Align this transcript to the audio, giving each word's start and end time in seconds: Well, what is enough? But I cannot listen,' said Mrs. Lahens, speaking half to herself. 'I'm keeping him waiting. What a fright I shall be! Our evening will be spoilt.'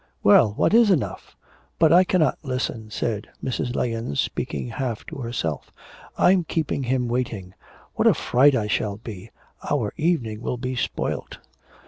Well, 0.23 0.53
what 0.55 0.73
is 0.73 0.89
enough? 0.89 1.37
But 1.77 1.93
I 1.93 2.03
cannot 2.03 2.39
listen,' 2.41 2.89
said 2.89 3.27
Mrs. 3.43 3.75
Lahens, 3.75 4.19
speaking 4.19 4.67
half 4.69 5.05
to 5.05 5.17
herself. 5.17 5.71
'I'm 6.17 6.43
keeping 6.45 6.81
him 6.85 7.07
waiting. 7.07 7.53
What 7.93 8.07
a 8.07 8.15
fright 8.15 8.55
I 8.55 8.65
shall 8.65 8.97
be! 8.97 9.29
Our 9.69 9.93
evening 9.97 10.41
will 10.41 10.57
be 10.57 10.75
spoilt.' 10.75 11.37